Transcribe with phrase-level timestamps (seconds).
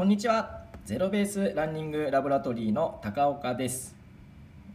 [0.00, 0.62] こんにちは。
[0.86, 3.94] ゼロベースランニングラボラトリーの高岡です。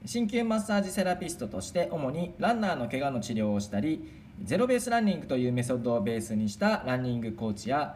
[0.05, 4.07] 鍼灸マッサージセラピストとして主にランナーの怪我の治療をしたり
[4.43, 7.95] ゼロベースランニングというメソッドをベースにしたランニングコーチや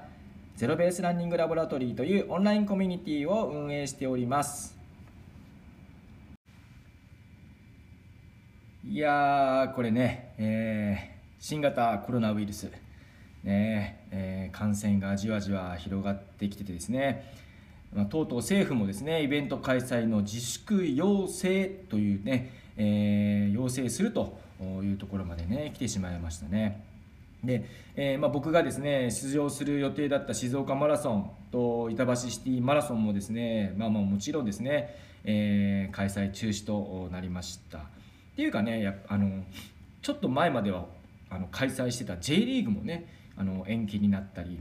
[0.56, 4.76] ゼロベースランニングラボラトリーというオンラインコミュニティを運営しております。
[8.84, 12.89] いやーこれね、えー、新型コロナウイルス。
[13.44, 17.34] ねえー、感染がじわじわ広がってきててですね、
[17.94, 24.38] まあ、とうとう政府もですねイベント開催の自粛要請というね、えー、要請すると
[24.84, 26.84] いうところまでね来てしまいましたね。
[27.44, 37.78] で、えーまあ、僕がですね出場する予定だった静岡マラソンと板橋シティマラソンもですね、まあ、まあもちろんですね、えー、開催中止となりました。
[37.78, 37.82] っ
[38.36, 39.44] ていうかねやあの
[40.02, 40.86] ちょっと前までは
[41.30, 44.60] あの開催してた J リーグもねあの延期になったり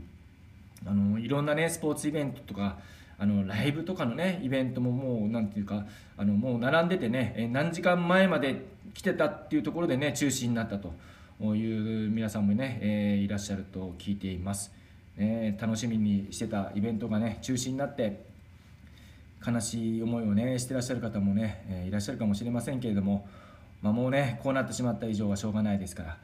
[0.87, 2.77] あのいろんなねスポーツイベントとか
[3.19, 5.85] あのライブとかのねイベントももう何ていうか
[6.17, 10.93] あのもう並んでてね何時間前まで来てたっていうところでね中止になったと
[11.53, 14.71] いう皆さんもね、えー、いらっしゃると聞いています、
[15.17, 18.23] ね、楽しみにしてたイベントがね中止になって
[19.45, 23.27] 悲しい思いをねしてらっしゃる方もね、えー、いらっしゃるかもしれませんけれども、
[23.81, 26.17] まあ、もうねこうなってしまった以上はしょうがないですから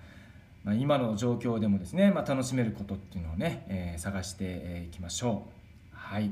[0.65, 5.43] まあ、今の状況でもですね、まあ、楽しめることっていうのをね、えー、探していきましょ
[5.93, 5.95] う。
[5.95, 6.31] はい、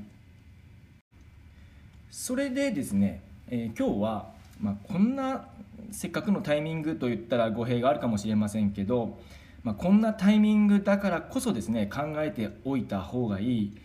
[2.09, 5.47] それでですね、えー、今日は、まあ、こんな
[5.91, 9.19] せっかくのタイミングといったら語弊があるかもしれませんけど、
[9.63, 13.77] まあ、こんなタイミングだからこそですね考えておいた方がいい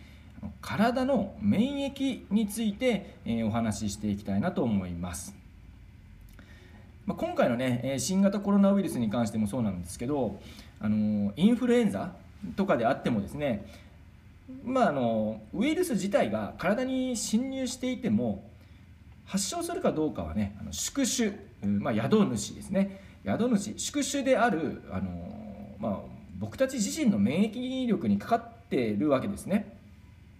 [0.61, 5.38] 体の免疫について、え、お話ししていきたいなと思います。
[7.09, 10.39] まあ、今回のね新型コロナウイルスに関してもそうなんですけど
[10.79, 12.13] あのインフルエンザ
[12.55, 13.65] とかであってもですね
[14.63, 18.49] まあ、あのウイルス自体が体に侵入していても
[19.25, 21.31] 発症するかどうかはねあの宿主、
[21.63, 25.99] まあ、宿主ですね宿主宿主であるあの、まあ、
[26.37, 29.77] 僕たち自身の免疫力にかかっているわけですね。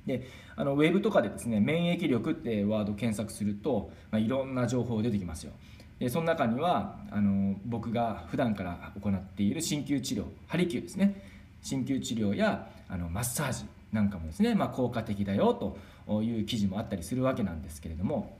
[0.06, 5.54] であのウェブとかでですね免疫力ってワード検索すると、まあ、いろんな情報出てきますよ。
[6.08, 11.22] その中にはあの僕が普段から行っている鍼灸治療ハリキューですね。
[11.62, 15.54] 鍼灸治療やあのマッサージなんかもですね、まあ、効果的だよ
[16.08, 18.38] という記事もあったりするわけなんですけれども、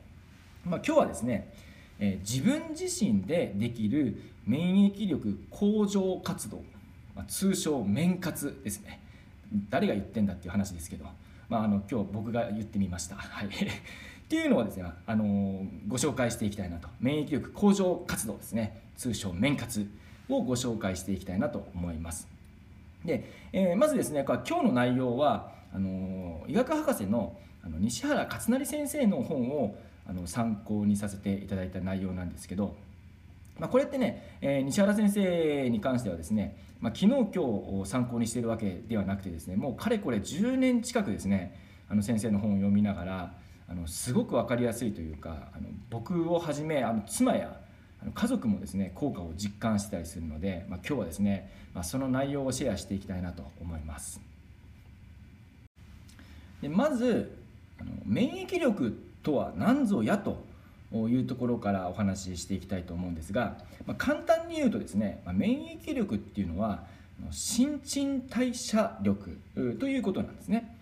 [0.66, 1.54] まあ、今日はですね、
[2.00, 6.64] え、自分自身でできる免疫力向上活動、
[7.16, 9.02] まあ、通称免活ですね。
[9.70, 11.06] 誰が言ってんだっていう話ですけど、
[11.50, 13.16] まあ、あの今日僕が言ってみました。
[13.16, 13.50] はい。
[14.30, 16.88] っていうのをですね、あのご紹介していきたいなと。
[17.00, 18.84] 免疫力向上活動ですね。
[18.96, 19.90] 通称免活
[20.30, 22.28] をご紹介していきたいなと思います。
[23.04, 27.36] で、えー、まずですね今日の内容はあの医学博士の
[27.66, 29.76] あの西原勝成先生の本を
[30.08, 32.76] あの参考にさせていただいた内容なんですけど、
[33.58, 41.60] まあ、これってね、えー、西原先生に関してはですね、まあ、昨日今日参考にしているわけではなくてですねもうかれこれ10年近くですね
[41.90, 43.34] あの先生の本を読みながら
[43.70, 47.56] あのすごく分かりやすいというかあの僕をはじめあの妻や
[48.02, 54.20] あの家族もですね効果を実感したりするので、まあ、今日はですね、まあ、その内容をシェアしていきたいなと思います。
[56.62, 57.38] でまず
[57.80, 60.42] あの免疫力とは何ぞやと
[60.92, 66.84] いうところからお話ししていきたいと思うんですが、まあ、簡単に言うとですね、ま、免疫力っていうのは
[67.32, 69.38] 新陳代謝力
[69.80, 70.76] ということなんですね。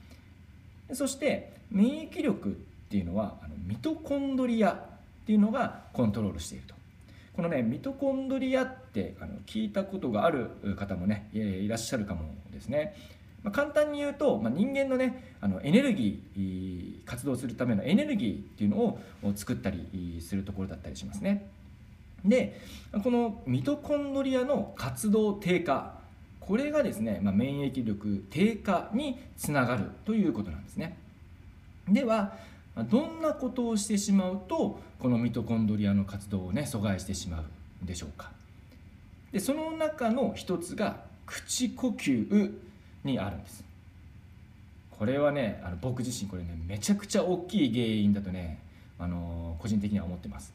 [0.93, 6.75] そして免疫力っていうのはあのミトコンドリアっていうのがコントロールしていると。
[7.35, 12.95] このねミトコンドリアってあの聞いたことがある方もねいらっしゃるかもですね、
[13.43, 18.99] まあ、簡単に言うと、まあ、人間のねあのエネルギー活動するためのエネルギーっていうのを
[19.35, 21.47] 作ったりするところだったりしますね。
[22.25, 22.59] で
[23.03, 25.93] このミトコンドリアの活動低下
[26.39, 30.97] これがですね、まあ、免疫力低下につながるということなんですね。
[31.90, 32.33] では
[32.84, 37.40] どんなことをしてしまうとこのミトコンドリアの活動をね阻害してしま
[37.82, 38.32] うんでしょうか。
[39.32, 42.53] でその中の一つが口呼吸
[43.03, 43.64] にあるんです。
[44.91, 48.59] これはねあの僕自身これねめちゃくちゃ大きい原因だとね
[48.97, 50.53] あの個人的には思ってます。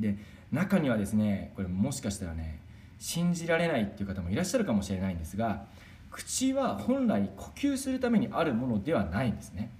[0.00, 0.16] で
[0.50, 2.58] 中にはですねこれもしかしたらね
[2.98, 5.64] 信じられないっていう方もいらっしゃるかもしれないんですが
[6.10, 9.70] 口は本来呼吸するためにあるものではないんですね。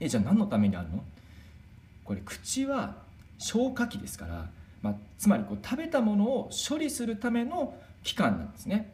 [0.00, 1.04] えじゃあ何のためにあるの？
[2.04, 2.96] これ口は
[3.38, 4.50] 消化器ですから、
[4.82, 8.92] まあ、つまりこう食べたものを処理するための器官なんですね。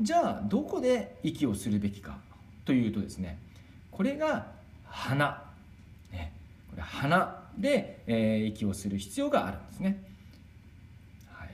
[0.00, 2.18] じゃあどこで息をするべきか
[2.64, 3.38] というとですね
[3.90, 4.46] これが
[4.84, 5.42] 鼻、
[6.12, 6.32] ね、
[6.70, 10.04] これ鼻で、えー、息をする必要があるんですね、
[11.32, 11.48] はい、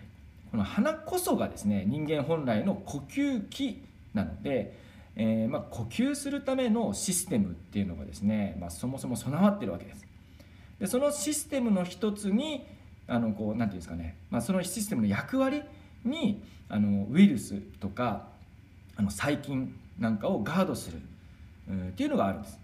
[0.50, 3.82] この鼻こそがですね人間本来の呼吸器
[4.12, 4.78] なので、
[5.16, 10.04] えー、まあ、呼吸するためのシステムっていうのがですね、まあ、そもそも備わってるわけです。
[10.80, 12.66] でそのシステムの一つに
[13.06, 15.62] あのこうなんていうんですかね、まあ、そのシステムの役割
[16.04, 18.26] にあのウイルスとか
[18.96, 21.00] あの細菌なんかをガードする、
[21.68, 22.58] うん、っていうのがあるんです、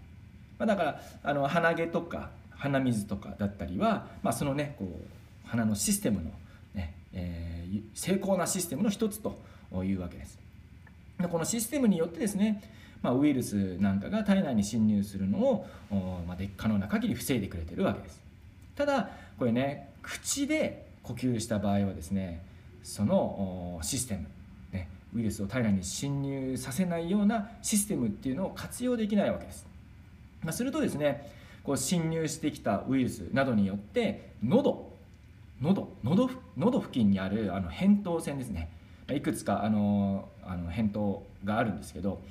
[0.57, 6.31] まあ、だからあの鼻毛とか鼻水とかだったりは、まあ、そのねこう鼻のシステムの
[6.73, 9.39] ね、えー、成功なシステムの一つと
[9.83, 10.40] いうわけです。
[11.19, 12.61] でこのシステムによってですね
[13.01, 15.67] まあ、ウイルスなんかが体内に侵入するのを、
[16.27, 18.21] まあ、可能な限り防いでくれてるわけです。
[18.75, 22.41] ただこれね口で呼吸した場合はですね
[22.83, 24.27] そのシステム、
[24.71, 29.65] ね、ウイルスを体内に侵入させないようなシステムっていうのを活用できないわけです、
[30.43, 31.31] まあ、するとですね
[31.63, 34.91] こう侵入してきたウイルスなどによって喉
[35.61, 38.69] 喉喉喉付近にあるあの扁桃腺ですね。
[39.13, 42.21] いくつかあのあの扁桃があるんですけど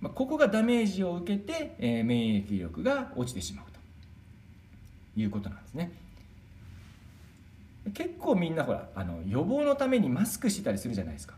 [0.00, 5.92] まあ、ここがダメージを受けて、えー、免疫力が落ちてしまうということなんですね。
[7.94, 11.34] 結構みんなほらあの予防のためにマスクしてたりするじゃないですか。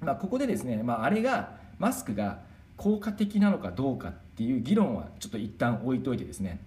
[0.00, 2.40] まあ、ここでですね、まあ、あれがマスクが
[2.76, 6.60] 効果的なのかどうかっていう議論はちょっと一旦置いといてですね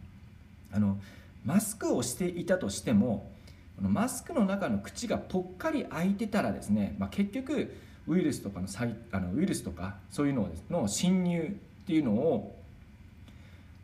[0.72, 0.98] あの
[1.46, 3.30] マスクをしていたとしても
[3.78, 7.76] このマスクの中の口がぽっかり開いてたらですね、まあ、結局
[8.08, 8.68] ウイルスとかの
[9.12, 12.56] あのウイルスとかそういうのの侵入っていうのを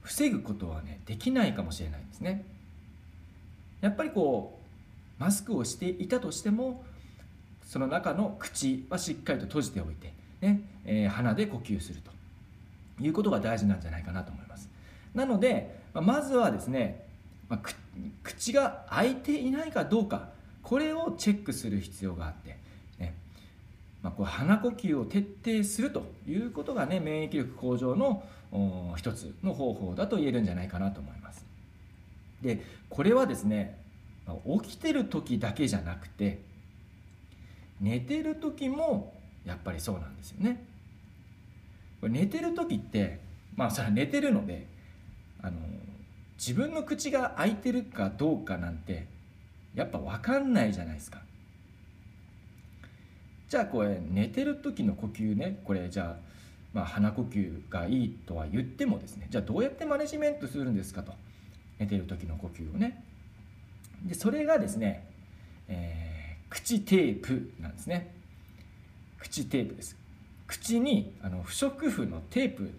[0.01, 2.44] 防ぐことはねできないかもしれないんですね。
[3.81, 4.60] やっぱりこ
[5.19, 6.84] うマスクをしていたとしても
[7.63, 14.69] その中の口はしっかりと閉じておいて、ねえー、鼻で呼吸するということが大事なんじゃないかなと思います。
[15.13, 17.06] なのでまずはですね、
[17.50, 17.69] まあ、
[18.24, 20.30] 口が開いていないかどうか
[20.62, 22.57] これをチェックする必要があって
[22.98, 23.16] ね
[24.04, 28.24] まあ、こう鼻呼吸を徹底するということがね免疫力向上の
[28.98, 31.45] 一つの方法だと言えるんじゃないかなと思います。
[32.42, 33.80] でこれはですね
[34.62, 36.42] 起きてる時だけじゃなくて
[37.80, 39.13] 寝てる時も
[39.45, 40.66] やっぱりそうなんですよね。
[42.01, 43.22] これ寝てる時って
[43.56, 44.68] まあそれは寝てるので
[45.42, 45.57] あの
[46.45, 49.07] 自分の口が開いてるかどうかなんて
[49.74, 51.22] やっぱ分かんないじゃないですか。
[53.48, 55.62] じゃあこれ寝てる時の呼吸ね。
[55.63, 56.22] これじゃあ
[56.74, 59.28] まあ鼻呼吸がいいとは言ってもですね。
[59.30, 61.13] じゃあどうやってマネジメントするんですかと。
[61.80, 63.06] 寝てる時の呼吸をね。
[64.04, 65.07] でそれがですね、
[65.69, 68.13] えー、口テープなんですね。
[69.18, 69.95] 口テープです。
[70.45, 72.69] 口にあの不織布のテープ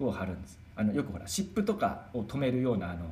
[0.00, 0.59] を貼るんです。
[0.80, 3.04] あのよくほら湿布とかを止めるようなあの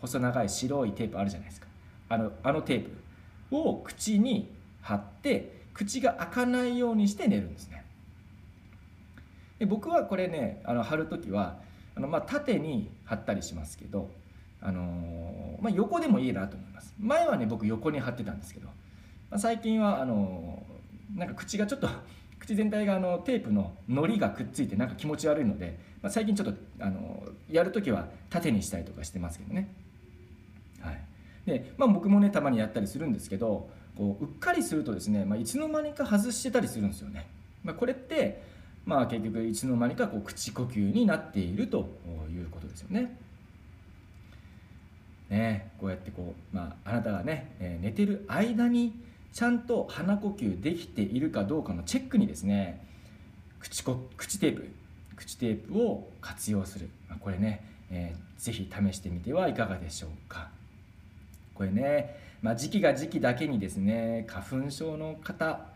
[0.00, 1.66] 細長い白いテープあるじゃないですか。
[2.08, 2.84] あのあのテー
[3.50, 4.48] プを口に
[4.80, 7.84] 貼って口が開かないようにして寝るんですね。
[9.58, 11.56] で僕はこれねあの貼る時は
[11.96, 14.08] あの、まあ、縦に貼ったりしますけど、
[14.60, 16.94] あのー、まあ、横でもいいなと思います。
[17.00, 21.88] 前はね僕横に貼ってたんですけど、まあ、最近はあのー、なんか口がちょっと
[22.46, 29.68] 口全体があのテープののりがくっついてなんか気持ち悪いので、まあ、最近ちょっとあのやる時は縦にしたりとかしてますけどね
[30.80, 31.00] はい
[31.44, 37.26] で、まあ、僕もねたまにやったりするんですけどこううっかりするとですね、まあ、いつの間にか外してたりするんですよね。
[37.64, 38.42] まあ、これって、
[38.84, 41.88] まあ、結局いつの間にかこう口呼吸になっていると
[42.30, 43.18] いうことですよね。
[45.30, 48.92] ね、こうやってこう、まあ、あなたがね、え、寝てる間に
[49.32, 52.84] ちゃんと鼻呼吸できているかどうかのチェックにですね
[53.60, 54.68] 口こ口テープ
[55.16, 60.50] 口テープを活用する、ま、これね、えー、ぜひ試してみてはいかがでしょうか。
[61.54, 65.66] これねまあ、時期が時期だけにですね花粉症の方、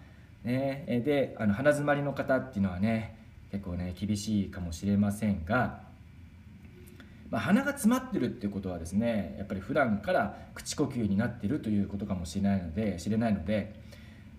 [0.45, 3.17] ね、であの鼻づまりの方っていうのはね
[3.51, 5.81] 結構ね厳しいかもしれませんが、
[7.31, 13.73] まあ、鼻が詰まってるっていうことはですねやっぱり普段から口呼吸になってるということかもしれないので知れないので、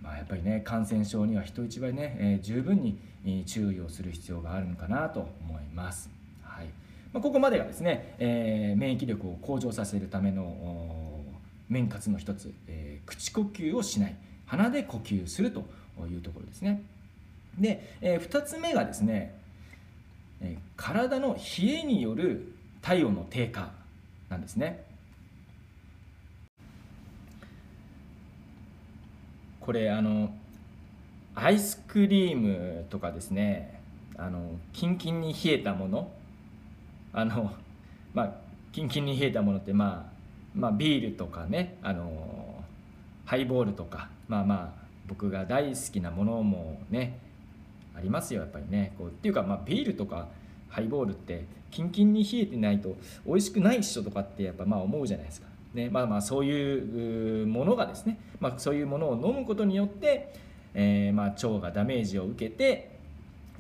[0.02, 3.00] まあ、やっぱりね感染症には人一倍ね、えー、十分に
[3.46, 6.10] 注意をする必要があるのかなと思います。
[6.44, 6.66] はい。
[7.14, 11.22] まあ、ここまでがですね、えー、免疫力を向上させるための
[11.70, 14.16] 面活の一つ、えー、口呼吸をしない。
[14.48, 15.64] 鼻で呼吸すると
[16.08, 16.84] いうところですね。
[17.58, 19.40] で、えー、2つ目がですね、
[20.76, 22.50] 体の冷えによる
[22.82, 23.72] 体温の低下
[24.30, 24.84] なんですね。
[29.60, 30.34] これあの
[31.36, 33.80] アイスクリームとかですね
[34.18, 36.12] あのキンキンに冷えたもの
[37.14, 37.54] あの
[38.14, 38.34] まあ
[38.72, 40.12] キンキンに冷えたものってまあ
[40.56, 42.64] まあビールとかねあの
[43.26, 47.20] ハイボールとかまあまあ僕が大好きなものもね
[47.96, 48.94] ありますよやっぱりね。
[48.98, 50.28] こうっていうかまあビールとか
[50.72, 55.48] ハイボールってキンキンに冷えてないと美味しくないっしょとかってやっぱまあ思うじゃないですか。
[55.74, 60.34] ねまあ、まあそういうものがですね、まあ、そういうものを飲むことによって、
[60.74, 63.00] えー、まあ腸がダメージを受けて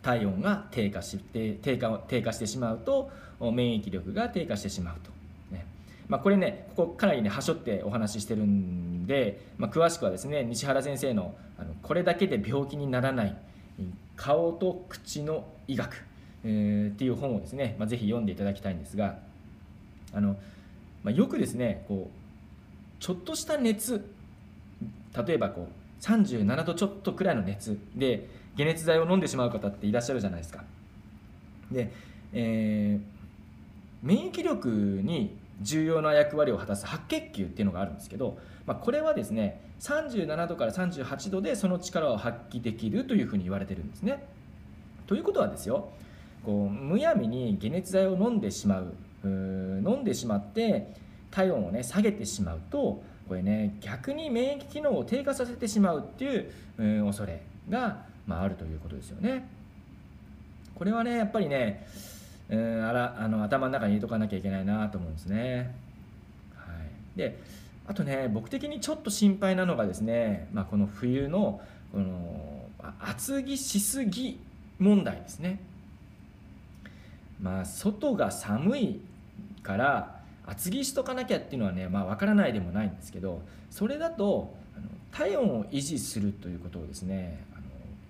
[0.01, 5.11] 体温が低下して低下低下してしまうと免疫力が低下してしまうと。
[5.55, 5.65] ね
[6.07, 13.35] まあ、これねここかなりねはしょってお話ししてるんで、まあ、詳しくはですね西原先生のあの「これだけで病気にならない
[14.15, 16.05] 顔と口の医学」
[16.43, 19.19] えー、っていう本をですね、まあ、ぜひ読んでいただきたいんですが
[20.13, 20.37] あの、
[21.03, 24.05] まあ、よくですねこうちょっとした熱
[25.25, 30.63] 例えばこう37度ちょっとくらいの熱で解熱剤を飲んでしまう方っていらっしゃるじゃないですか。
[31.71, 31.91] で、
[32.33, 44.27] えー、免疫力に重要な役割を果たす白血球っていうのがあるんですけど、まあ、これはですね37度から38度でその力を発揮できるというふうに言われてるんですね。
[45.07, 45.89] ということはですよ
[46.45, 48.93] こうむやみに解熱剤を飲んでしまう
[49.23, 50.93] 飲んでしまって
[51.29, 56.37] 体温をね下げてしまうとこれね逆に免疫機能を低下させてしまうってい
[56.99, 59.47] う、恐れが、まあ、あるということですよね。
[60.75, 61.85] これはねやっぱりね、
[62.49, 65.73] うん、あらあの頭の中に入れとかなきゃいけないなと思うんですね。
[66.55, 66.73] は
[67.15, 67.39] い、で
[67.87, 72.65] あとね僕的にちょっと心配なのがですね、まあ、この冬のこの
[72.99, 74.39] 厚着しすぎ
[74.79, 75.59] 問題ですね。
[77.41, 79.01] まあ外が寒い
[79.63, 84.53] から厚着しとかなきゃっていうのはねまあ分からないでもないんですけどそれだと
[85.11, 87.63] 体温を維持するということをですねあの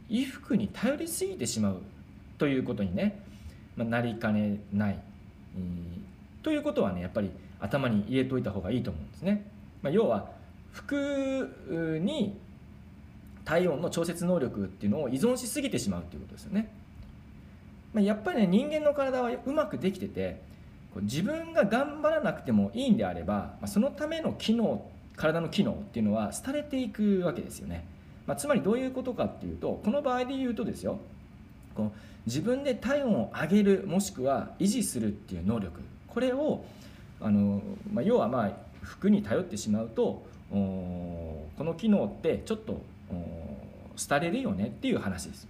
[0.10, 1.82] 衣服に頼りすぎてしまう
[2.38, 3.24] ということにね、
[3.76, 5.00] まあ、なりかねない、
[6.42, 9.46] ということはねやっぱり頭に入れといた方がいいと思うんですね。
[9.82, 10.30] まあ、要は
[10.72, 12.38] 服に
[13.46, 16.72] 体温の調節能力っていうのを依存しすぎてしまうということですよね。
[17.94, 20.42] まあ、やっぱりね人間の体はうまくできてて
[21.02, 24.86] 自分が頑張らなくてもいいんであれば、まあ、そのための機能
[25.18, 27.86] 体の機能っていうのは廃れていくわけですよね、
[28.26, 31.00] まあ、つまりどういうことかっていうとこの場合で言うとですよ
[31.76, 31.92] この
[32.26, 35.82] 自分で体温を上げるもしくは維持するっていう能力。
[36.08, 36.64] これを
[37.20, 42.82] あの、まあ、要はまあ服に頼ってしまうとこの機能ってちょっと
[44.10, 45.48] 廃れるよねっていう話です。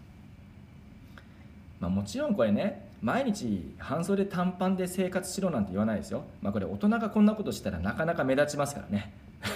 [1.82, 9.12] まあ、もちろんこれね毎日半袖短パンで生活しろなんて言わないですよ、まあ、これ大人がこんなことしたらなかなか目立ちますからね。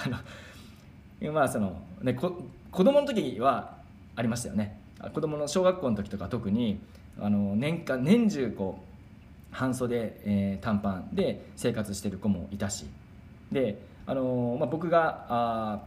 [0.00, 0.08] あ
[1.20, 3.78] のまあそのねこ子供の時は
[4.14, 4.78] ありましたよね。
[5.12, 6.78] 子供の小学校の時とか特に
[7.20, 12.86] あの年間年中こう半袖、えー、短パンで生活してる子もいたし。
[13.50, 15.80] であのまあ、僕があ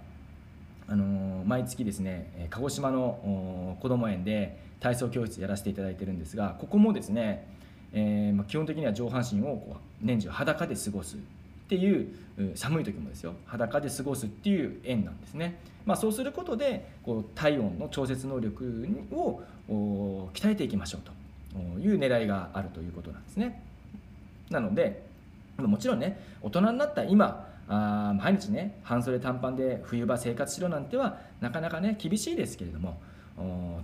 [0.88, 7.48] あの毎月ですね鹿児島の子ども園で体操教室やらせていただいてるんですがここもですね、
[7.94, 11.20] えー、ま、基本的には上半身をこう年中裸で過ごすっ
[11.70, 12.14] ていう
[12.56, 19.42] 寒い時もですよ裸で過ごすっていう円なんですね、まあ、そうすることでこう体温の調節能力を
[20.34, 23.64] 鍛えていきましょうという狙いがあるということなんですね。
[24.50, 25.06] なので
[25.58, 33.00] もちろんね大人になった今あ毎日ね半袖短パンで冬場生活しろなんてはなかなかね厳しいですけれども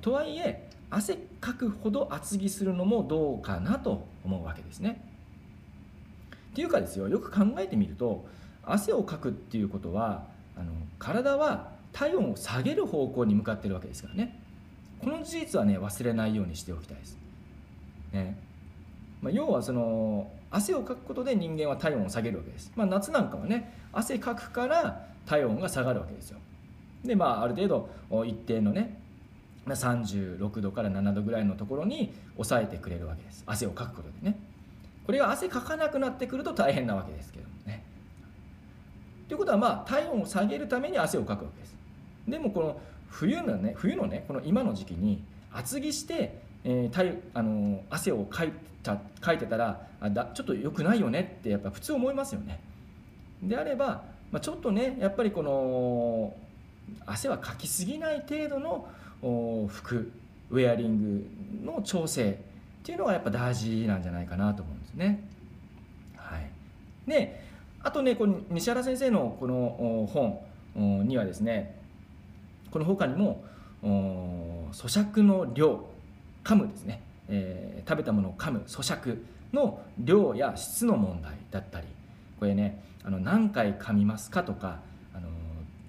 [0.01, 5.03] とはいえ汗かくほど厚着するのもどうかなと思うわけですね。
[6.51, 8.25] っていうかですよよく考えてみると
[8.63, 10.23] 汗をかくっていうことは
[10.57, 14.39] あの体は体温を下げる方向に向かってるわけですからね
[14.99, 17.17] この事実はね忘れないようにしておきたいです。
[18.11, 18.37] ね
[19.21, 22.71] まあ、要はその汗をかくことで人間は体温を下げるわけです。
[22.75, 26.39] まあ、夏なんかはね汗かくから体温が下がるわけですよ。
[27.03, 27.89] でまあある程度
[28.25, 28.99] 一定のね
[29.75, 33.43] 36度から7度ぐらいのところに抑えてくれるわけです。
[33.45, 34.37] 汗をかくことでね。
[35.05, 37.83] これが汗かかなくなってくると大変なわけですけどもね。
[39.27, 41.75] ということはまあ体温を下げるために汗をかくわけです。
[42.27, 48.51] でもこの冬のね冬のねこの今の時期に厚着して、えー、体あの汗をかい
[48.83, 52.59] たかいてたらあだちょっと良くないよねってやっぱ普通思いますよね。
[53.41, 56.33] であれば、まあ、ちょっとねやっぱりこの
[57.05, 58.87] 汗はかきすぎない程度の
[59.21, 60.11] 服
[60.49, 61.21] ウェアリン
[61.63, 62.35] グの調整っ
[62.83, 65.27] ていうのがやっぱ大事なんじゃないかなと思うんですね。
[66.15, 66.49] はい、
[67.09, 67.43] で
[67.83, 71.77] あとねこの西原先生のこの本にはですね
[72.71, 73.43] この他にも
[73.81, 75.85] 咀嚼の量
[76.43, 79.17] 噛むですねえー、食べたものを噛む咀嚼
[79.53, 81.87] の量や質の問題だったり
[82.39, 84.79] これねあの何回噛みますかとか、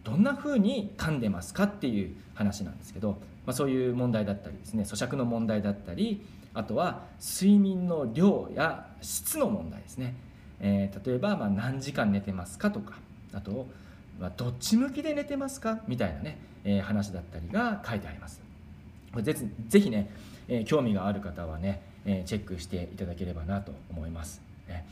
[0.08, 6.24] どんな風に噛んでますかっていう話なんですけど、まあ、そういう問題だったりですね咀嚼の問題だったり
[6.54, 10.14] あとは睡眠の量や質の問題ですね、
[10.60, 12.94] えー、例えばま何時間寝てますかとか
[13.34, 13.66] あと
[14.18, 15.80] はどっち向きで寝てますか？
[15.86, 18.40] みたいなね、えー、話だったりが書いてあります。
[19.12, 19.36] これぜ
[19.68, 20.10] ぜひね、
[20.48, 24.86] えー、興味がある方はね、えチェックしていただければなと思います、ね。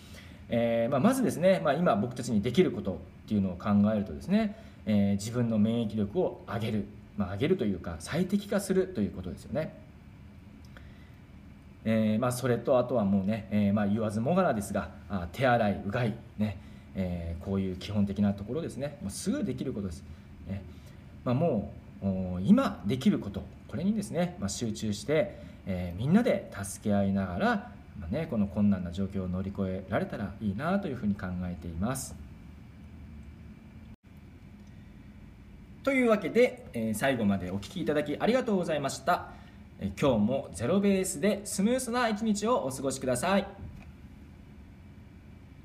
[0.48, 9.74] えまあ、まずですね、まあ、今僕たちにできることっていうのを考えるとですね、え自分の免疫力を上げる、まあ、上げるというか最適化するということですよね。
[11.84, 16.58] えー、まあ、それとあとはもうね、えー、まあ、言わずもがなですがあ手洗いうがい、ね。
[16.98, 18.98] えー、こういう基本的なところですね。
[19.02, 20.02] もうすぐできることです、
[20.48, 20.62] ね
[21.24, 23.42] まあ、もう今できること。
[23.68, 32.25] これにですね、まあ、集中して、えみんなで助け合いながら、まあね、この困難な状況を乗り越えられたらいいなというふうに考えています。
[35.86, 39.28] というわけで、え最後までお聴きいただきありがとうございました
[39.78, 39.92] え。
[39.96, 43.46] 今日もゼロベースでスムースな一日をお過ごしください。